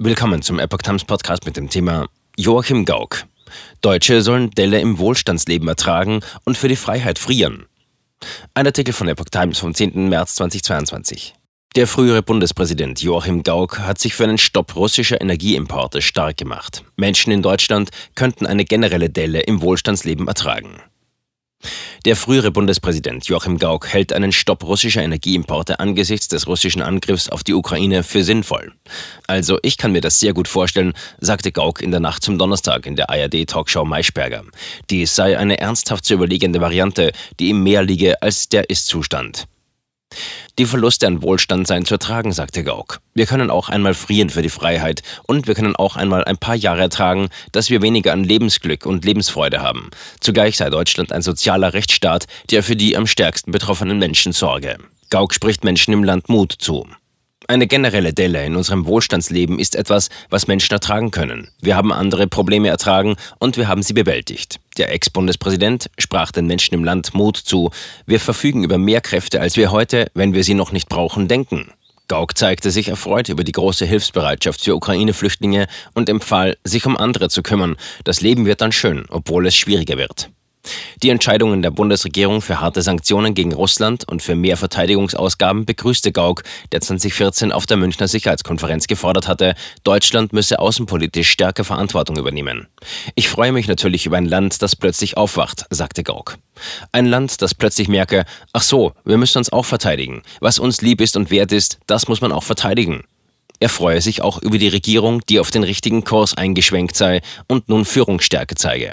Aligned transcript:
Willkommen 0.00 0.42
zum 0.42 0.60
Epoch 0.60 0.78
Times 0.78 1.04
Podcast 1.04 1.44
mit 1.44 1.56
dem 1.56 1.68
Thema 1.68 2.06
Joachim 2.36 2.84
Gauck. 2.84 3.24
Deutsche 3.80 4.22
sollen 4.22 4.52
Delle 4.52 4.80
im 4.80 5.00
Wohlstandsleben 5.00 5.66
ertragen 5.66 6.20
und 6.44 6.56
für 6.56 6.68
die 6.68 6.76
Freiheit 6.76 7.18
frieren. 7.18 7.66
Ein 8.54 8.66
Artikel 8.66 8.94
von 8.94 9.08
Epoch 9.08 9.24
Times 9.24 9.58
vom 9.58 9.74
10. 9.74 10.08
März 10.08 10.36
2022. 10.36 11.34
Der 11.74 11.88
frühere 11.88 12.22
Bundespräsident 12.22 13.02
Joachim 13.02 13.42
Gauck 13.42 13.80
hat 13.80 13.98
sich 13.98 14.14
für 14.14 14.22
einen 14.22 14.38
Stopp 14.38 14.76
russischer 14.76 15.20
Energieimporte 15.20 16.00
stark 16.00 16.36
gemacht. 16.36 16.84
Menschen 16.96 17.32
in 17.32 17.42
Deutschland 17.42 17.90
könnten 18.14 18.46
eine 18.46 18.64
generelle 18.64 19.10
Delle 19.10 19.40
im 19.40 19.62
Wohlstandsleben 19.62 20.28
ertragen. 20.28 20.80
Der 22.08 22.16
frühere 22.16 22.50
Bundespräsident 22.50 23.26
Joachim 23.26 23.58
Gauck 23.58 23.88
hält 23.92 24.14
einen 24.14 24.32
Stopp 24.32 24.64
russischer 24.64 25.02
Energieimporte 25.02 25.78
angesichts 25.78 26.26
des 26.26 26.46
russischen 26.46 26.80
Angriffs 26.80 27.28
auf 27.28 27.44
die 27.44 27.52
Ukraine 27.52 28.02
für 28.02 28.24
sinnvoll. 28.24 28.72
Also 29.26 29.58
ich 29.60 29.76
kann 29.76 29.92
mir 29.92 30.00
das 30.00 30.18
sehr 30.18 30.32
gut 30.32 30.48
vorstellen, 30.48 30.94
sagte 31.20 31.52
Gauck 31.52 31.82
in 31.82 31.90
der 31.90 32.00
Nacht 32.00 32.22
zum 32.22 32.38
Donnerstag 32.38 32.86
in 32.86 32.96
der 32.96 33.10
ARD-Talkshow 33.10 33.84
Maischberger. 33.84 34.44
Dies 34.88 35.14
sei 35.14 35.36
eine 35.36 35.60
ernsthaft 35.60 36.06
zu 36.06 36.14
überlegende 36.14 36.62
Variante, 36.62 37.12
die 37.38 37.50
ihm 37.50 37.62
mehr 37.62 37.82
liege 37.82 38.22
als 38.22 38.48
der 38.48 38.70
Ist-Zustand. 38.70 39.46
Die 40.58 40.66
Verluste 40.66 41.06
an 41.06 41.22
Wohlstand 41.22 41.68
seien 41.68 41.84
zu 41.84 41.94
ertragen, 41.94 42.32
sagte 42.32 42.64
Gauck. 42.64 43.00
Wir 43.14 43.26
können 43.26 43.48
auch 43.48 43.68
einmal 43.68 43.94
frieren 43.94 44.28
für 44.28 44.42
die 44.42 44.48
Freiheit 44.48 45.02
und 45.28 45.46
wir 45.46 45.54
können 45.54 45.76
auch 45.76 45.94
einmal 45.94 46.24
ein 46.24 46.36
paar 46.36 46.56
Jahre 46.56 46.80
ertragen, 46.80 47.28
dass 47.52 47.70
wir 47.70 47.80
weniger 47.80 48.12
an 48.12 48.24
Lebensglück 48.24 48.84
und 48.84 49.04
Lebensfreude 49.04 49.62
haben. 49.62 49.90
Zugleich 50.18 50.56
sei 50.56 50.68
Deutschland 50.68 51.12
ein 51.12 51.22
sozialer 51.22 51.74
Rechtsstaat, 51.74 52.26
der 52.50 52.64
für 52.64 52.74
die 52.74 52.96
am 52.96 53.06
stärksten 53.06 53.52
betroffenen 53.52 54.00
Menschen 54.00 54.32
sorge. 54.32 54.78
Gauck 55.10 55.32
spricht 55.32 55.62
Menschen 55.62 55.94
im 55.94 56.02
Land 56.02 56.28
Mut 56.28 56.52
zu. 56.58 56.88
Eine 57.46 57.68
generelle 57.68 58.12
Delle 58.12 58.44
in 58.44 58.56
unserem 58.56 58.84
Wohlstandsleben 58.84 59.60
ist 59.60 59.76
etwas, 59.76 60.08
was 60.28 60.48
Menschen 60.48 60.74
ertragen 60.74 61.12
können. 61.12 61.48
Wir 61.62 61.76
haben 61.76 61.92
andere 61.92 62.26
Probleme 62.26 62.68
ertragen 62.68 63.14
und 63.38 63.56
wir 63.56 63.68
haben 63.68 63.84
sie 63.84 63.94
bewältigt. 63.94 64.58
Der 64.78 64.92
Ex-Bundespräsident 64.92 65.90
sprach 65.98 66.30
den 66.30 66.46
Menschen 66.46 66.74
im 66.74 66.84
Land 66.84 67.12
Mut 67.12 67.36
zu. 67.36 67.70
Wir 68.06 68.20
verfügen 68.20 68.62
über 68.62 68.78
mehr 68.78 69.00
Kräfte, 69.00 69.40
als 69.40 69.56
wir 69.56 69.72
heute, 69.72 70.10
wenn 70.14 70.34
wir 70.34 70.44
sie 70.44 70.54
noch 70.54 70.70
nicht 70.70 70.88
brauchen, 70.88 71.26
denken. 71.26 71.72
Gauck 72.06 72.38
zeigte 72.38 72.70
sich 72.70 72.88
erfreut 72.88 73.28
über 73.28 73.44
die 73.44 73.52
große 73.52 73.84
Hilfsbereitschaft 73.84 74.62
für 74.62 74.76
Ukraine-Flüchtlinge 74.76 75.66
und 75.94 76.08
empfahl, 76.08 76.56
sich 76.64 76.86
um 76.86 76.96
andere 76.96 77.28
zu 77.28 77.42
kümmern. 77.42 77.76
Das 78.04 78.20
Leben 78.20 78.46
wird 78.46 78.60
dann 78.60 78.72
schön, 78.72 79.04
obwohl 79.10 79.46
es 79.46 79.56
schwieriger 79.56 79.98
wird. 79.98 80.30
Die 81.02 81.10
Entscheidungen 81.10 81.62
der 81.62 81.70
Bundesregierung 81.70 82.40
für 82.40 82.60
harte 82.60 82.82
Sanktionen 82.82 83.34
gegen 83.34 83.52
Russland 83.52 84.08
und 84.08 84.22
für 84.22 84.34
mehr 84.34 84.56
Verteidigungsausgaben 84.56 85.64
begrüßte 85.64 86.12
Gauck, 86.12 86.42
der 86.72 86.80
2014 86.80 87.52
auf 87.52 87.66
der 87.66 87.76
Münchner 87.76 88.08
Sicherheitskonferenz 88.08 88.86
gefordert 88.86 89.28
hatte, 89.28 89.54
Deutschland 89.84 90.32
müsse 90.32 90.58
außenpolitisch 90.58 91.30
stärker 91.30 91.64
Verantwortung 91.64 92.16
übernehmen. 92.16 92.68
Ich 93.14 93.28
freue 93.28 93.52
mich 93.52 93.68
natürlich 93.68 94.06
über 94.06 94.16
ein 94.16 94.26
Land, 94.26 94.62
das 94.62 94.76
plötzlich 94.76 95.16
aufwacht, 95.16 95.66
sagte 95.70 96.02
Gauck. 96.02 96.38
Ein 96.92 97.06
Land, 97.06 97.42
das 97.42 97.54
plötzlich 97.54 97.88
merke, 97.88 98.24
ach 98.52 98.62
so, 98.62 98.92
wir 99.04 99.16
müssen 99.16 99.38
uns 99.38 99.52
auch 99.52 99.64
verteidigen. 99.64 100.22
Was 100.40 100.58
uns 100.58 100.80
lieb 100.80 101.00
ist 101.00 101.16
und 101.16 101.30
wert 101.30 101.52
ist, 101.52 101.78
das 101.86 102.08
muss 102.08 102.20
man 102.20 102.32
auch 102.32 102.42
verteidigen. 102.42 103.04
Er 103.60 103.68
freue 103.68 104.00
sich 104.00 104.22
auch 104.22 104.40
über 104.40 104.58
die 104.58 104.68
Regierung, 104.68 105.20
die 105.28 105.40
auf 105.40 105.50
den 105.50 105.64
richtigen 105.64 106.04
Kurs 106.04 106.36
eingeschwenkt 106.36 106.96
sei 106.96 107.22
und 107.48 107.68
nun 107.68 107.84
Führungsstärke 107.84 108.54
zeige. 108.54 108.92